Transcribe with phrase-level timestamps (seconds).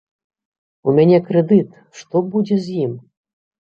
[0.87, 3.01] У мяне крэдыт, што будзе з ім?